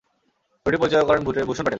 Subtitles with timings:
[0.59, 1.69] ছবিটি পরিচালনা করেন ভূষণ প্যাটেল।